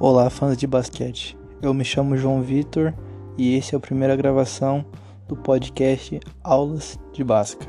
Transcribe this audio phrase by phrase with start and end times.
[0.00, 1.36] Olá, fãs de basquete.
[1.60, 2.94] Eu me chamo João Vitor
[3.36, 4.84] e esse é a primeira gravação
[5.26, 7.66] do podcast Aulas de Basca.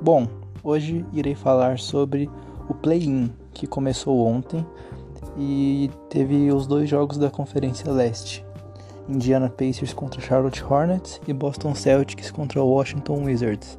[0.00, 0.26] Bom,
[0.64, 2.30] hoje irei falar sobre
[2.66, 4.64] o play-in que começou ontem
[5.36, 8.42] e teve os dois jogos da Conferência Leste.
[9.06, 13.78] Indiana Pacers contra Charlotte Hornets e Boston Celtics contra Washington Wizards.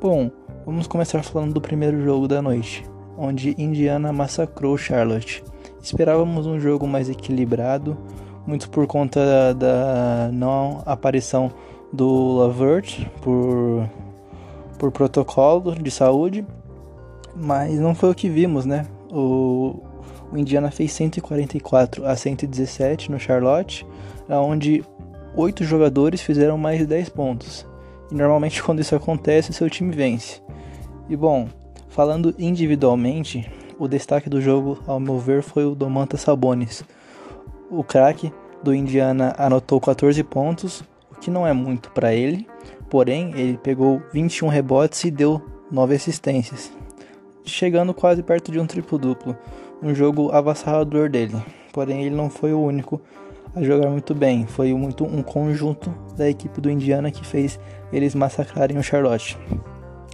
[0.00, 0.30] Bom,
[0.64, 2.84] vamos começar falando do primeiro jogo da noite,
[3.16, 5.42] onde Indiana massacrou Charlotte.
[5.88, 7.96] Esperávamos um jogo mais equilibrado,
[8.46, 11.50] muito por conta da não aparição
[11.90, 13.88] do Lavert por,
[14.78, 16.46] por protocolo de saúde,
[17.34, 18.84] mas não foi o que vimos, né?
[19.10, 19.80] O,
[20.30, 23.86] o Indiana fez 144 a 117 no Charlotte,
[24.28, 24.84] onde
[25.34, 27.66] oito jogadores fizeram mais de 10 pontos.
[28.12, 30.42] E normalmente quando isso acontece, seu time vence.
[31.08, 31.48] E bom,
[31.88, 36.84] falando individualmente, o destaque do jogo, ao meu ver, foi o Domantas Sabonis.
[37.70, 42.46] O craque do Indiana anotou 14 pontos, o que não é muito para ele,
[42.90, 46.72] porém ele pegou 21 rebotes e deu 9 assistências,
[47.44, 49.36] chegando quase perto de um triplo-duplo,
[49.82, 51.36] um jogo avassalador dele.
[51.72, 53.00] Porém ele não foi o único
[53.54, 57.60] a jogar muito bem, foi muito um conjunto da equipe do Indiana que fez
[57.92, 59.38] eles massacrarem o Charlotte.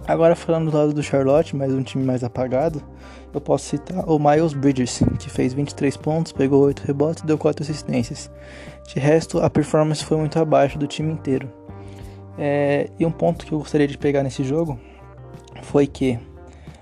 [0.07, 2.79] Agora falando do lado do Charlotte, mais um time mais apagado,
[3.33, 7.39] eu posso citar o Miles Bridges, que fez 23 pontos, pegou 8 rebotes e deu
[7.39, 8.29] 4 assistências.
[8.87, 11.51] De resto, a performance foi muito abaixo do time inteiro.
[12.37, 14.79] É, e um ponto que eu gostaria de pegar nesse jogo
[15.63, 16.19] foi que,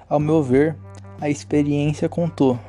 [0.10, 0.76] ao meu ver,
[1.22, 2.60] a experiência contou.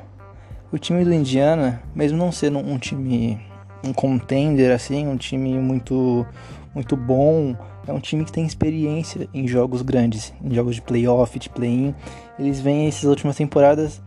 [0.71, 3.41] O time do Indiana, mesmo não sendo um time
[3.83, 6.25] um contender assim, um time muito
[6.73, 7.55] muito bom,
[7.87, 11.93] é um time que tem experiência em jogos grandes, em jogos de playoff, de play-in.
[12.39, 14.01] Eles vêm essas últimas temporadas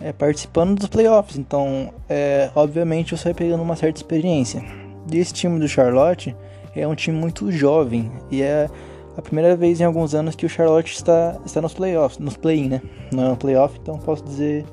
[0.00, 4.62] é, participando dos playoffs, então, é, obviamente, você vai pegando uma certa experiência.
[5.10, 6.36] E esse time do Charlotte
[6.74, 8.68] é um time muito jovem e é
[9.16, 12.68] a primeira vez em alguns anos que o Charlotte está, está nos playoffs, nos play-in,
[12.68, 12.82] né?
[13.12, 14.64] Não é um playoff, então posso dizer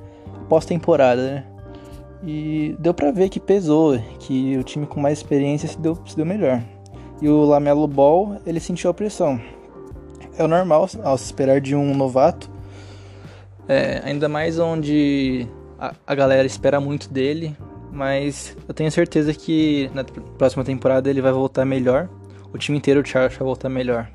[0.47, 1.45] pós-temporada, né?
[2.23, 6.15] E deu pra ver que pesou, que o time com mais experiência se deu, se
[6.15, 6.61] deu melhor.
[7.21, 9.39] E o Lamelo Ball, ele sentiu a pressão.
[10.37, 12.49] É normal ao se esperar de um novato.
[13.67, 15.47] É, ainda mais onde
[15.77, 17.55] a, a galera espera muito dele.
[17.91, 20.03] Mas eu tenho certeza que na
[20.37, 22.07] próxima temporada ele vai voltar melhor.
[22.53, 24.09] O time inteiro, o Charles, vai voltar melhor.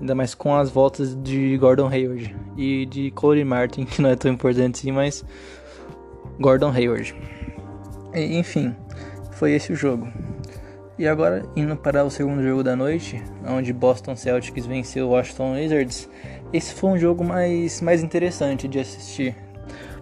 [0.00, 4.16] Ainda mais com as voltas de Gordon Hayward e de Corey Martin, que não é
[4.16, 5.24] tão importante assim, mas
[6.38, 7.14] Gordon Hayward.
[8.14, 8.74] E, enfim,
[9.32, 10.08] foi esse o jogo.
[11.00, 16.06] E agora, indo para o segundo jogo da noite, onde Boston Celtics venceu Washington Wizards,
[16.52, 19.34] esse foi um jogo mais, mais interessante de assistir.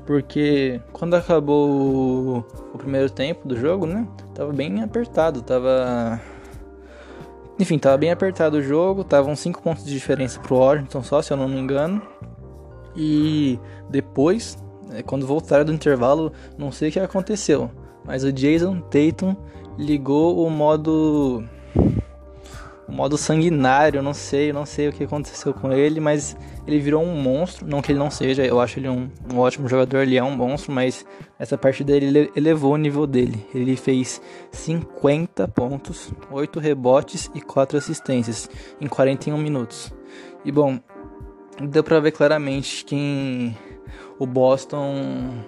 [0.05, 2.45] Porque quando acabou
[2.75, 4.09] o, primeiro tempo do jogo, né?
[4.35, 6.21] Tava bem apertado, tava.
[7.61, 11.23] Enfim, tava bem apertado o jogo, tava uns 5 pontos de diferença pro Washington só,
[11.23, 12.03] se eu não me engano.
[12.97, 13.57] E
[13.89, 14.59] depois,
[14.89, 17.71] né, quando voltaram do intervalo, não sei o que aconteceu,
[18.05, 19.37] mas o Jason Tatum
[19.79, 21.45] ligou o modo
[22.89, 26.35] o modo sanguinário, não sei, não sei o que aconteceu com ele, mas
[26.67, 29.69] ele virou um monstro, não que ele não seja, eu acho ele um, um ótimo
[29.69, 31.05] jogador, ele é um monstro, mas
[31.39, 33.47] essa parte dele ele elevou o nível dele.
[33.55, 38.49] Ele fez 50 pontos, 8 rebotes e 4 assistências
[38.81, 39.93] em 41 minutos.
[40.43, 40.81] E bom,
[41.61, 43.55] deu para ver claramente que
[44.19, 45.45] o Boston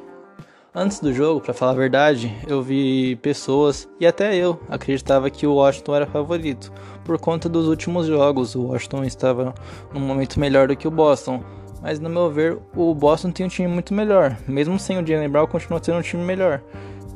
[0.72, 5.44] Antes do jogo, para falar a verdade, eu vi pessoas e até eu acreditava que
[5.44, 6.72] o Washington era favorito.
[7.04, 9.52] Por conta dos últimos jogos, o Washington estava
[9.92, 11.42] num momento melhor do que o Boston.
[11.82, 14.36] Mas no meu ver, o Boston tem um time muito melhor.
[14.46, 16.62] Mesmo sem o Jalen Brown, continua sendo um time melhor.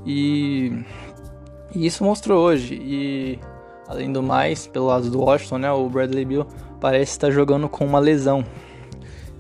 [0.05, 0.73] E,
[1.73, 2.75] e isso mostrou hoje.
[2.75, 3.39] E
[3.87, 6.45] além do mais, pelo lado do Washington, né, o Bradley Bill
[6.81, 8.45] parece estar jogando com uma lesão.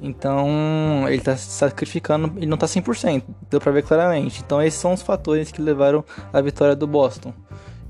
[0.06, 4.42] Então, ele está se sacrificando, ele não está 100%, deu para ver claramente.
[4.44, 7.32] Então, esses são os fatores que levaram à vitória do Boston.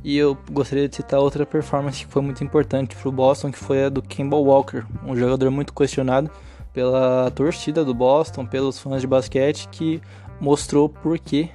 [0.05, 3.59] E eu gostaria de citar outra performance que foi muito importante para o Boston, que
[3.59, 6.31] foi a do Campbell Walker, um jogador muito questionado
[6.73, 10.01] pela torcida do Boston, pelos fãs de basquete, que
[10.41, 11.51] mostrou por que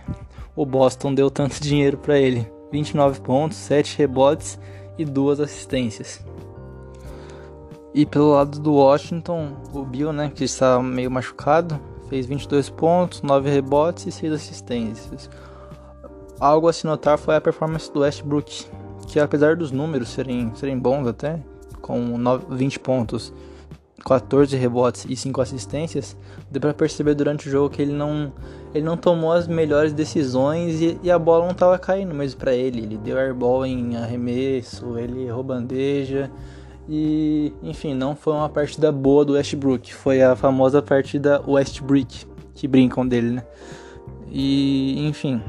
[0.57, 2.45] o Boston deu tanto dinheiro para ele.
[2.69, 4.59] 29 pontos, 7 rebotes
[4.97, 6.21] e 2 assistências.
[7.99, 13.21] E pelo lado do Washington, o Bill, né, que está meio machucado, fez 22 pontos,
[13.21, 15.29] 9 rebotes e 6 assistências.
[16.39, 18.67] Algo a se notar foi a performance do Westbrook,
[19.05, 21.41] que apesar dos números serem, serem bons até,
[21.81, 23.33] com 9, 20 pontos
[24.05, 26.15] 14 rebotes e 5 assistências,
[26.49, 28.31] deu para perceber durante o jogo que ele não,
[28.73, 32.55] ele não tomou as melhores decisões e, e a bola não estava caindo mesmo para
[32.55, 32.79] ele.
[32.79, 36.31] Ele deu airball em arremesso, ele errou bandeja
[36.89, 39.93] e, enfim, não foi uma partida boa do Westbrook.
[39.93, 42.25] Foi a famosa partida Westbrook,
[42.55, 43.43] que brincam dele, né?
[44.31, 45.39] E, enfim,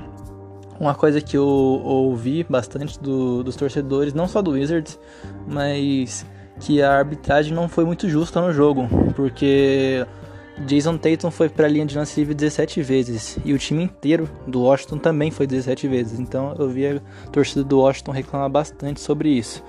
[0.79, 5.01] uma coisa que eu ouvi bastante do, dos torcedores, não só do Wizards,
[5.49, 6.27] mas
[6.61, 10.07] que a arbitragem não foi muito justa no jogo, porque
[10.67, 14.29] Jason Tatum foi para a linha de lance livre 17 vezes e o time inteiro
[14.47, 16.21] do Washington também foi 17 vezes.
[16.21, 17.01] Então eu vi a
[17.33, 19.65] torcida do Washington reclamar bastante sobre isso.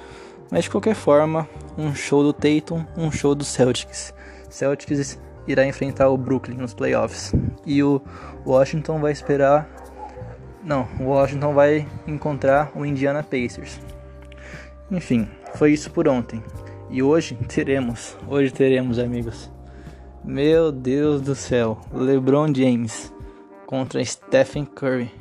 [0.52, 4.14] Mas de qualquer forma, um show do Tatum, um show do Celtics.
[4.50, 5.18] Celtics
[5.48, 7.34] irá enfrentar o Brooklyn nos playoffs
[7.66, 8.02] e o
[8.46, 9.68] Washington vai esperar
[10.64, 13.80] não, o Washington vai encontrar o Indiana Pacers.
[14.92, 16.44] Enfim, foi isso por ontem.
[16.90, 19.52] E hoje teremos, hoje teremos, amigos.
[20.24, 23.12] Meu Deus do céu, LeBron James
[23.66, 25.12] contra Stephen Curry.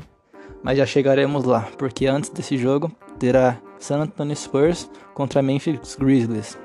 [0.62, 6.56] Mas já chegaremos lá, porque antes desse jogo terá San Antonio Spurs contra Memphis Grizzlies.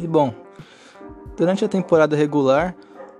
[0.00, 0.34] E bom,
[1.36, 2.74] durante a temporada regular,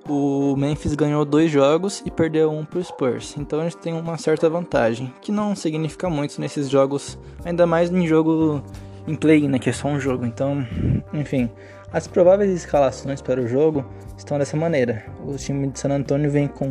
[0.08, 3.36] o Memphis ganhou dois jogos e perdeu um para o Spurs.
[3.36, 7.90] Então a gente tem uma certa vantagem, que não significa muito nesses jogos, ainda mais
[7.90, 8.62] em jogo
[9.06, 10.24] em play, né, que é só um jogo.
[10.24, 10.66] Então,
[11.12, 11.50] enfim,
[11.92, 13.84] as prováveis escalações para o jogo
[14.16, 15.04] estão dessa maneira.
[15.24, 16.70] O time de San Antonio vem com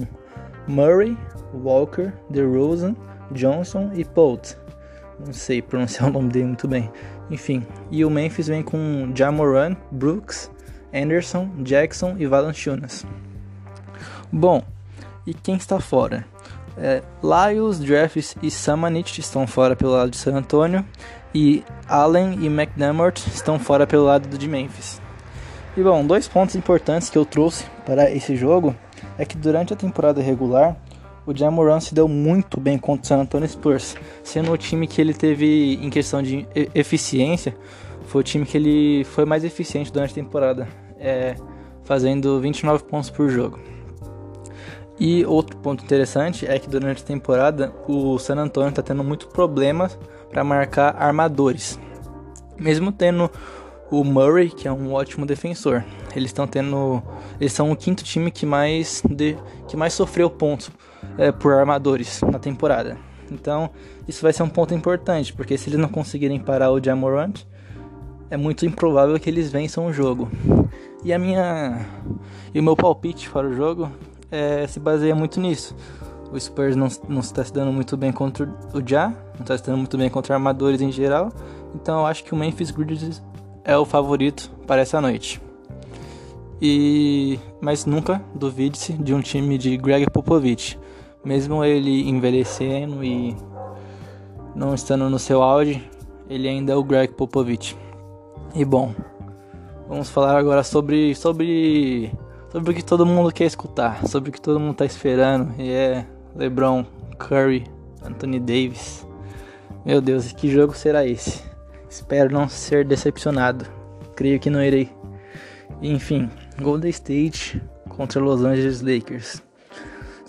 [0.67, 1.17] Murray,
[1.53, 2.95] Walker, DeRozan,
[3.31, 4.55] Johnson e Polt.
[5.25, 6.89] Não sei pronunciar o nome dele muito bem.
[7.29, 10.49] Enfim, e o Memphis vem com Jamoran, Brooks,
[10.93, 13.05] Anderson, Jackson e Valanciunas.
[14.31, 14.63] Bom,
[15.25, 16.25] e quem está fora?
[16.77, 20.85] É, Lyles, Dreyfus e Samanit estão fora pelo lado de San Antonio
[21.35, 25.01] e Allen e McDermott estão fora pelo lado de Memphis.
[25.75, 28.75] E bom, dois pontos importantes que eu trouxe para esse jogo
[29.17, 30.75] é que durante a temporada regular
[31.25, 34.99] o Jamoran se deu muito bem contra o San Antonio Spurs, sendo o time que
[34.99, 37.55] ele teve em questão de eficiência
[38.09, 40.67] foi o time que ele foi mais eficiente durante a temporada,
[40.97, 41.35] é,
[41.83, 43.59] fazendo 29 pontos por jogo.
[44.99, 49.27] E outro ponto interessante é que durante a temporada o San Antonio está tendo muito
[49.27, 49.97] problemas
[50.29, 51.79] para marcar armadores,
[52.57, 53.29] mesmo tendo
[53.91, 55.85] o Murray, que é um ótimo defensor.
[56.15, 57.01] Eles estão tendo,
[57.39, 59.37] eles são o quinto time que mais de,
[59.67, 60.71] que mais sofreu pontos
[61.19, 62.97] é, por armadores na temporada.
[63.29, 63.69] Então
[64.07, 67.45] isso vai ser um ponto importante, porque se eles não conseguirem parar o Jamorant,
[68.29, 70.31] é muito improvável que eles vençam o jogo.
[71.03, 71.85] E a minha
[72.53, 73.91] e o meu palpite para o jogo
[74.31, 75.75] é, se baseia muito nisso.
[76.31, 79.65] O Spurs não, não está se dando muito bem contra o Ja, não está se
[79.65, 81.31] dando muito bem contra armadores em geral.
[81.75, 83.21] Então eu acho que o Memphis Grizzlies
[83.63, 85.41] é o favorito para essa noite.
[86.61, 90.77] E mas nunca duvide-se de um time de Greg Popovich.
[91.23, 93.35] Mesmo ele envelhecendo e
[94.55, 95.83] não estando no seu auge,
[96.29, 97.75] ele ainda é o Greg Popovich.
[98.55, 98.93] E bom,
[99.87, 102.11] vamos falar agora sobre sobre
[102.51, 105.69] sobre o que todo mundo quer escutar, sobre o que todo mundo está esperando, e
[105.69, 106.05] é
[106.35, 106.85] LeBron,
[107.17, 107.65] Curry,
[108.03, 109.05] Anthony Davis.
[109.85, 111.43] Meu Deus, que jogo será esse?
[111.89, 113.65] Espero não ser decepcionado.
[114.15, 114.89] Creio que não irei.
[115.81, 116.29] Enfim,
[116.61, 119.48] Golden State contra Los Angeles Lakers.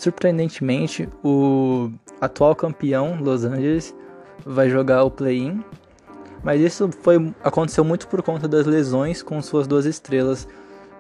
[0.01, 3.95] Surpreendentemente, o atual campeão Los Angeles
[4.47, 5.63] vai jogar o play-in,
[6.43, 10.49] mas isso foi aconteceu muito por conta das lesões com suas duas estrelas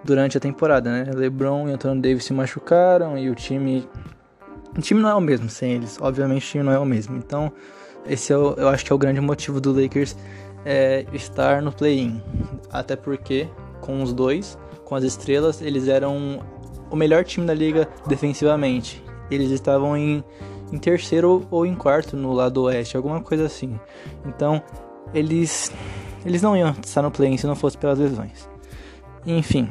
[0.04, 1.10] durante a temporada, né?
[1.14, 3.88] LeBron e Anthony Davis se machucaram e o time
[4.76, 5.96] o time não é o mesmo sem eles.
[5.98, 7.16] Obviamente o time não é o mesmo.
[7.16, 7.50] Então,
[8.04, 10.14] esse é o, eu acho que é o grande motivo do Lakers
[10.62, 12.22] é, estar no play-in.
[12.70, 13.48] Até porque
[13.80, 16.44] com os dois, com as estrelas, eles eram
[16.90, 19.02] o melhor time da liga defensivamente.
[19.30, 20.24] Eles estavam em,
[20.72, 23.78] em terceiro ou em quarto no lado oeste, alguma coisa assim.
[24.26, 24.62] Então,
[25.14, 25.72] eles
[26.24, 28.48] eles não iam estar no play-in se não fosse pelas lesões.
[29.26, 29.70] Enfim,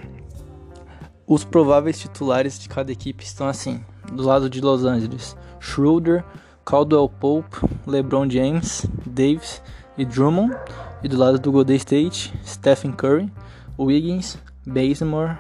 [1.27, 6.23] os prováveis titulares de cada equipe estão assim: do lado de Los Angeles, Schroeder,
[6.65, 9.61] Caldwell Pope, LeBron James, Davis
[9.97, 10.55] e Drummond,
[11.03, 13.31] e do lado do Golden State, Stephen Curry,
[13.77, 15.37] Wiggins, Bazemore,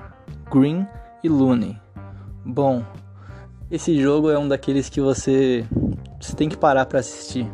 [0.51, 0.87] Green
[1.23, 1.77] e Looney.
[2.45, 2.83] Bom,
[3.69, 5.65] esse jogo é um daqueles que você
[6.19, 7.47] você tem que parar para assistir.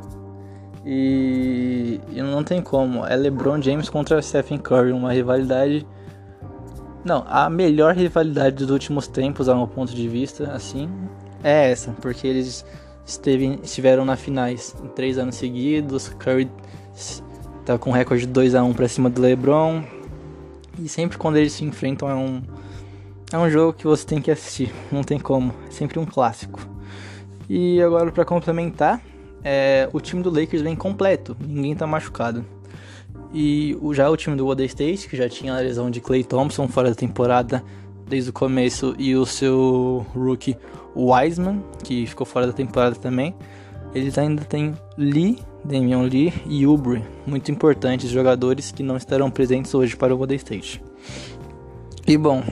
[0.85, 5.85] E, e não tem como, é LeBron James contra Stephen Curry, uma rivalidade
[7.05, 10.89] não, a melhor rivalidade dos últimos tempos, a meu ponto de vista, assim,
[11.43, 12.65] é essa, porque eles
[13.05, 16.09] esteve, estiveram na finais em três anos seguidos.
[16.09, 16.49] Curry
[17.63, 19.83] tá com recorde de 2 a 1 para cima do LeBron.
[20.79, 22.41] E sempre quando eles se enfrentam é um
[23.31, 26.59] é um jogo que você tem que assistir, não tem como, é sempre um clássico.
[27.49, 29.01] E agora para complementar,
[29.43, 32.45] é, o time do Lakers vem completo, ninguém tá machucado.
[33.33, 36.23] E o, já o time do Golden State, que já tinha a lesão de Clay
[36.23, 37.63] Thompson fora da temporada
[38.07, 40.55] desde o começo, e o seu rookie
[40.95, 43.35] Wiseman, que ficou fora da temporada também,
[43.93, 49.73] eles ainda têm Lee, Damian Lee e Ubre, muito importantes jogadores que não estarão presentes
[49.73, 50.83] hoje para o Golden State.
[52.07, 52.43] E bom,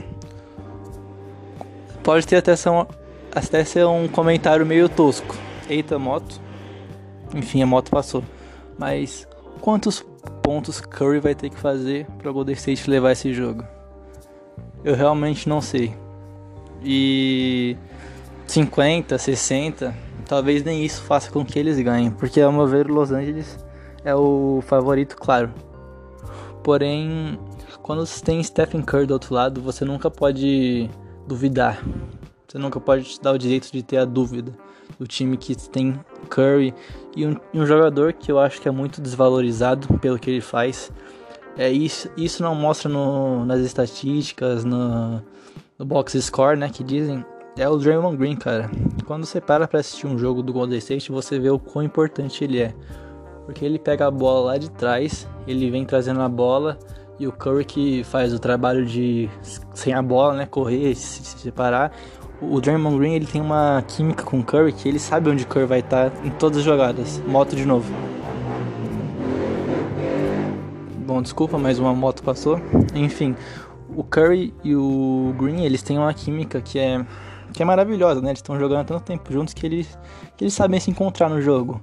[2.04, 2.86] pode ter até um,
[3.34, 5.34] até ser um comentário meio tosco.
[5.68, 6.40] Eita, moto.
[7.34, 8.22] Enfim, a moto passou.
[8.78, 9.26] Mas
[9.60, 10.04] quantos
[10.42, 13.64] pontos Curry vai ter que fazer para o Golden State levar esse jogo?
[14.84, 15.94] Eu realmente não sei.
[16.84, 17.76] E
[18.46, 19.94] 50, 60,
[20.28, 23.58] talvez nem isso faça com que eles ganhem, porque ao meu ver Los Angeles
[24.04, 25.50] é o favorito, claro.
[26.62, 27.38] Porém,
[27.82, 30.90] quando você tem Stephen Curry do outro lado, você nunca pode
[31.26, 31.82] duvidar.
[32.46, 34.52] Você nunca pode te dar o direito de ter a dúvida
[34.98, 36.74] do time que tem Curry
[37.16, 40.92] e um, um jogador que eu acho que é muito desvalorizado pelo que ele faz.
[41.56, 45.22] É isso, isso não mostra no, nas estatísticas, no,
[45.78, 47.24] no box score, né, que dizem,
[47.56, 48.70] é o Draymond Green, cara.
[49.06, 52.42] Quando você para pra assistir um jogo do Golden State, você vê o quão importante
[52.42, 52.74] ele é.
[53.44, 56.78] Porque ele pega a bola lá de trás, ele vem trazendo a bola
[57.18, 59.28] e o Curry que faz o trabalho de
[59.74, 61.92] sem a bola, né, correr, se, se separar.
[62.40, 65.46] O Draymond Green ele tem uma química com o Curry que ele sabe onde o
[65.46, 67.22] Curry vai estar em todas as jogadas.
[67.26, 67.92] Moto de novo.
[71.06, 72.60] Bom, desculpa, mas uma moto passou.
[72.94, 73.36] Enfim,
[73.94, 77.04] o Curry e o Green eles têm uma química que é
[77.52, 78.30] que é maravilhosa, né?
[78.30, 79.98] Eles estão jogando há tanto tempo juntos que eles,
[80.36, 81.80] que eles sabem se encontrar no jogo.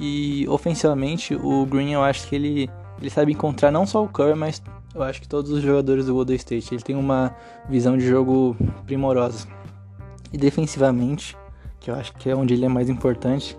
[0.00, 4.34] E ofensivamente, o Green eu acho que ele, ele sabe encontrar não só o Curry,
[4.34, 4.62] mas
[4.94, 6.74] eu acho que todos os jogadores do Golden State.
[6.74, 7.34] Ele tem uma
[7.68, 9.46] visão de jogo primorosa.
[10.32, 11.36] E defensivamente,
[11.78, 13.56] que eu acho que é onde ele é mais importante,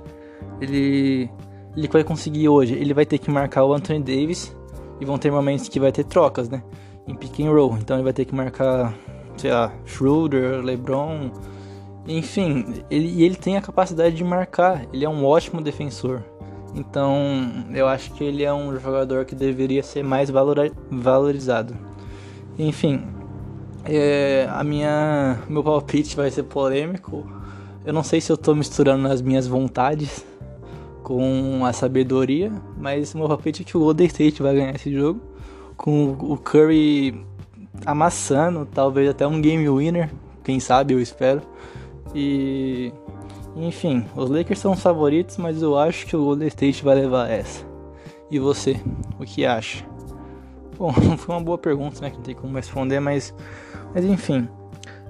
[0.59, 1.29] ele,
[1.75, 2.73] ele vai conseguir hoje.
[2.73, 4.55] Ele vai ter que marcar o Anthony Davis
[4.99, 6.63] e vão ter momentos que vai ter trocas, né?
[7.07, 7.77] Em pick and roll.
[7.77, 8.93] Então ele vai ter que marcar
[9.37, 11.31] sei lá, Schroeder, LeBron,
[12.07, 16.23] enfim, ele, ele tem a capacidade de marcar, ele é um ótimo defensor.
[16.77, 21.75] Então, eu acho que ele é um jogador que deveria ser mais valor, valorizado.
[22.57, 23.03] Enfim,
[23.83, 27.25] é, a minha meu palpite vai ser polêmico.
[27.83, 30.23] Eu não sei se eu estou misturando as minhas vontades
[31.01, 35.19] com a sabedoria, mas meu palpite é que o Golden State vai ganhar esse jogo
[35.75, 37.25] com o Curry
[37.87, 40.11] amassando, talvez até um game winner,
[40.43, 41.41] quem sabe, eu espero.
[42.13, 42.91] E
[43.65, 47.29] enfim, os Lakers são os favoritos, mas eu acho que o Golden State vai levar
[47.29, 47.65] essa.
[48.29, 48.79] E você,
[49.19, 49.85] o que acha?
[50.77, 52.09] Bom, foi uma boa pergunta, né?
[52.09, 53.33] Que não tem como responder, mas,
[53.93, 54.47] mas enfim.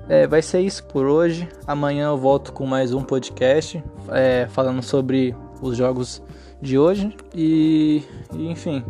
[0.10, 1.50] É, vai ser isso por hoje.
[1.66, 6.24] Amanhã eu volto com mais um podcast é, falando sobre os jogos
[6.62, 7.14] de hoje.
[7.36, 8.86] E, e enfim,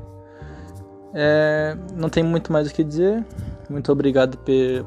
[1.13, 3.25] é, não tem muito mais o que dizer.
[3.69, 4.37] Muito obrigado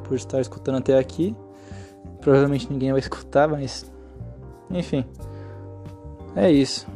[0.05, 1.35] por estar escutando até aqui.
[2.21, 3.91] Provavelmente ninguém vai escutar, mas.
[4.71, 5.05] Enfim.
[6.37, 6.87] É isso.